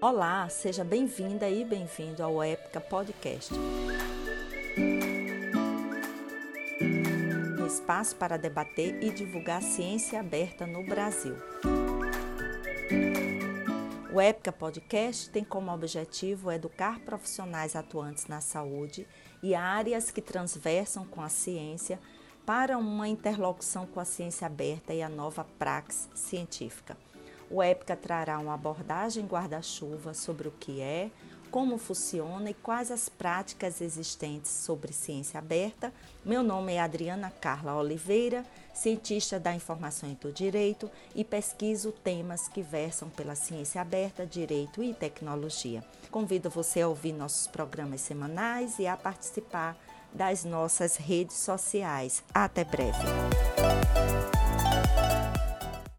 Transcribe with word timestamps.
Olá, 0.00 0.48
seja 0.48 0.84
bem-vinda 0.84 1.50
e 1.50 1.64
bem-vindo 1.64 2.22
ao 2.22 2.40
Épica 2.40 2.80
Podcast. 2.80 3.52
Um 7.58 7.66
espaço 7.66 8.14
para 8.14 8.36
debater 8.36 9.02
e 9.02 9.10
divulgar 9.10 9.60
ciência 9.60 10.20
aberta 10.20 10.68
no 10.68 10.86
Brasil. 10.86 11.34
O 14.12 14.20
Épica 14.20 14.52
Podcast 14.52 15.30
tem 15.30 15.42
como 15.42 15.74
objetivo 15.74 16.52
educar 16.52 17.00
profissionais 17.00 17.74
atuantes 17.74 18.28
na 18.28 18.40
saúde 18.40 19.04
e 19.42 19.52
áreas 19.52 20.12
que 20.12 20.22
transversam 20.22 21.04
com 21.06 21.20
a 21.20 21.28
ciência 21.28 21.98
para 22.46 22.78
uma 22.78 23.08
interlocução 23.08 23.84
com 23.84 23.98
a 23.98 24.04
ciência 24.04 24.46
aberta 24.46 24.94
e 24.94 25.02
a 25.02 25.08
nova 25.08 25.44
praxis 25.58 26.08
científica 26.14 26.96
o 27.50 27.62
EPICA 27.62 27.96
trará 27.96 28.38
uma 28.38 28.54
abordagem 28.54 29.26
guarda-chuva 29.26 30.14
sobre 30.14 30.48
o 30.48 30.52
que 30.52 30.80
é, 30.80 31.10
como 31.50 31.78
funciona 31.78 32.50
e 32.50 32.54
quais 32.54 32.90
as 32.90 33.08
práticas 33.08 33.80
existentes 33.80 34.50
sobre 34.50 34.92
ciência 34.92 35.38
aberta. 35.38 35.92
Meu 36.24 36.42
nome 36.42 36.74
é 36.74 36.80
Adriana 36.80 37.30
Carla 37.30 37.74
Oliveira, 37.74 38.44
cientista 38.74 39.40
da 39.40 39.54
informação 39.54 40.10
e 40.10 40.14
do 40.14 40.30
direito 40.30 40.90
e 41.14 41.24
pesquiso 41.24 41.90
temas 41.90 42.48
que 42.48 42.62
versam 42.62 43.08
pela 43.08 43.34
ciência 43.34 43.80
aberta, 43.80 44.26
direito 44.26 44.82
e 44.82 44.92
tecnologia. 44.92 45.82
Convido 46.10 46.50
você 46.50 46.82
a 46.82 46.88
ouvir 46.88 47.12
nossos 47.12 47.46
programas 47.46 48.00
semanais 48.02 48.78
e 48.78 48.86
a 48.86 48.96
participar 48.96 49.76
das 50.12 50.44
nossas 50.44 50.96
redes 50.96 51.36
sociais. 51.36 52.22
Até 52.32 52.64
breve! 52.64 52.98